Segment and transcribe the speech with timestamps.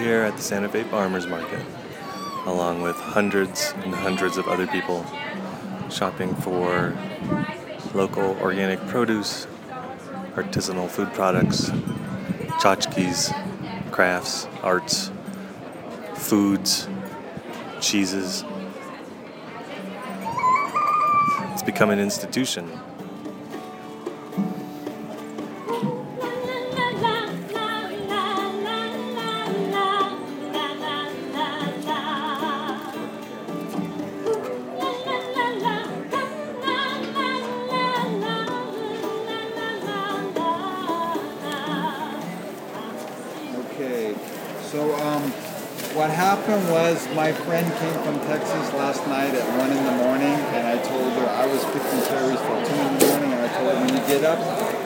[0.00, 1.62] here at the Santa Fe Farmers Market,
[2.46, 5.04] along with hundreds and hundreds of other people
[5.90, 6.96] shopping for
[7.92, 9.46] local organic produce,
[10.34, 11.68] artisanal food products,
[12.60, 13.30] tchotchkes,
[13.90, 15.10] crafts, arts,
[16.14, 16.88] foods,
[17.80, 18.44] cheeses.
[21.52, 22.70] It's become an institution.
[43.80, 44.12] Okay,
[44.60, 45.24] so um,
[45.96, 50.36] what happened was my friend came from Texas last night at one in the morning,
[50.52, 53.48] and I told her I was picking cherries for two in the morning, and I
[53.56, 54.36] told her when you get up,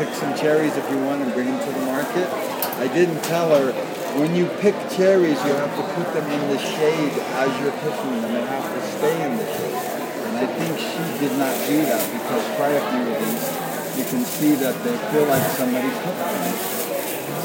[0.00, 2.32] pick some cherries if you want and bring them to the market.
[2.80, 3.76] I didn't tell her
[4.16, 8.24] when you pick cherries, you have to put them in the shade as you're picking
[8.24, 8.32] them.
[8.32, 9.84] They have to stay in the shade,
[10.32, 13.44] and I think she did not do that because quite a few of these,
[14.00, 16.87] you can see that they feel like somebody cooked them.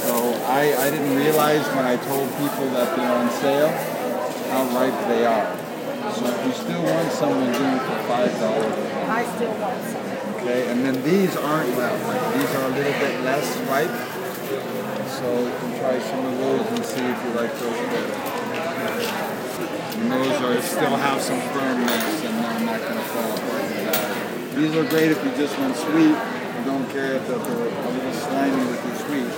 [0.03, 3.71] So I, I didn't realize when I told people that they're on sale
[4.51, 5.47] how ripe they are.
[6.13, 8.75] So if you still want some, it for five dollars.
[9.07, 10.03] I still want some.
[10.43, 11.95] Okay, and then these aren't ripe.
[12.35, 13.95] These are a little bit less ripe.
[15.07, 18.33] So you can try some of those and see if you like those better.
[20.03, 24.55] And those are still have some firmness and they're not going to fall apart.
[24.55, 26.11] These are great if you just want sweet.
[26.11, 29.31] You don't care if they're a little slimy with your sweet.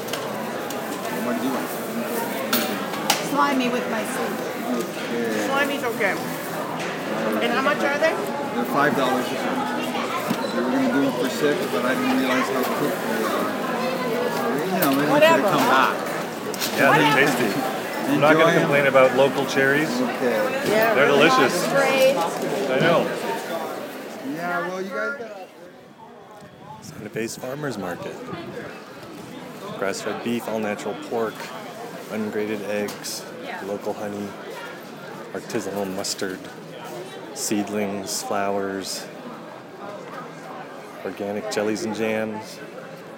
[1.25, 1.69] What do you want?
[3.35, 4.31] Slimy with my seed.
[4.79, 5.47] Okay.
[5.47, 6.12] Slimy's okay.
[7.44, 8.16] And how much are they?
[8.56, 9.84] They're five dollars a pound.
[10.56, 13.51] They were gonna do them for six, but I didn't realize how cooked they are.
[14.31, 15.95] So, you know, maybe we should Whatever, have come back.
[16.79, 17.62] Yeah, they're tasty.
[18.13, 19.90] I'm not gonna complain about local cherries.
[19.90, 20.69] Okay.
[20.69, 21.62] Yeah, They're really delicious.
[21.66, 22.16] Straight.
[22.16, 23.03] I know.
[24.34, 25.50] Yeah, well, you guys got
[26.85, 28.16] Santa Fe's Farmers Market.
[29.78, 31.34] Grass fed beef, all natural pork,
[32.11, 33.23] ungraded eggs,
[33.66, 34.27] local honey,
[35.33, 36.39] artisanal mustard,
[37.33, 39.05] seedlings, flowers,
[41.03, 42.59] organic jellies and jams,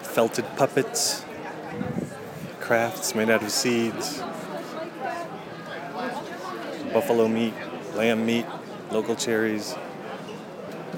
[0.02, 1.24] felted puppets,
[2.60, 4.20] crafts made out of seeds,
[6.92, 7.54] buffalo meat,
[7.96, 8.46] lamb meat,
[8.92, 9.76] local cherries,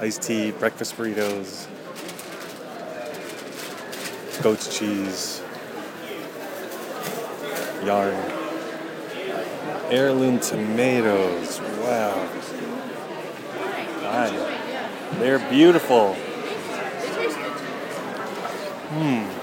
[0.00, 1.66] iced tea, breakfast burritos,
[4.42, 5.42] goat's cheese,
[7.84, 8.14] yarn,
[9.90, 11.60] heirloom tomatoes.
[11.60, 12.28] Wow.
[15.18, 16.14] They're beautiful.
[18.90, 19.39] Hmm.